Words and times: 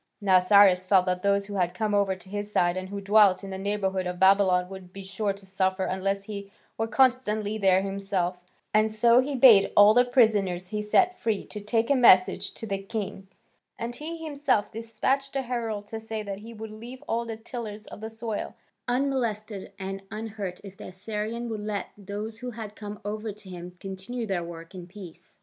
Now 0.19 0.39
Cyrus 0.39 0.87
felt 0.87 1.05
that 1.05 1.21
those 1.21 1.45
who 1.45 1.53
had 1.57 1.75
come 1.75 1.93
over 1.93 2.15
to 2.15 2.27
his 2.27 2.51
side 2.51 2.75
and 2.75 2.89
who 2.89 3.01
dwelt 3.01 3.43
in 3.43 3.51
the 3.51 3.59
neighbourhood 3.59 4.07
of 4.07 4.17
Babylon 4.19 4.67
would 4.67 4.91
be 4.91 5.03
sure 5.03 5.31
to 5.31 5.45
suffer 5.45 5.83
unless 5.85 6.23
he 6.23 6.51
were 6.75 6.87
constantly 6.87 7.59
there 7.59 7.83
himself, 7.83 8.39
and 8.73 8.91
so 8.91 9.19
he 9.19 9.35
bade 9.35 9.71
all 9.77 9.93
the 9.93 10.03
prisoners 10.03 10.69
he 10.69 10.81
set 10.81 11.19
free 11.19 11.45
take 11.45 11.91
a 11.91 11.95
message 11.95 12.55
to 12.55 12.65
the 12.65 12.81
king, 12.81 13.27
and 13.77 13.95
he 13.97 14.25
himself 14.25 14.71
despatched 14.71 15.35
a 15.35 15.43
herald 15.43 15.85
to 15.89 15.99
say 15.99 16.23
that 16.23 16.39
he 16.39 16.51
would 16.51 16.71
leave 16.71 17.03
all 17.07 17.23
the 17.23 17.37
tillers 17.37 17.85
of 17.85 18.01
the 18.01 18.09
soil 18.09 18.55
unmolested 18.87 19.71
and 19.77 20.01
unhurt 20.09 20.59
if 20.63 20.75
the 20.77 20.85
Assyrian 20.87 21.47
would 21.47 21.61
let 21.61 21.89
those 21.95 22.39
who 22.39 22.49
had 22.49 22.75
come 22.75 22.99
over 23.05 23.31
to 23.31 23.49
him 23.51 23.77
continue 23.79 24.25
their 24.25 24.43
work 24.43 24.73
in 24.73 24.87
peace. 24.87 25.37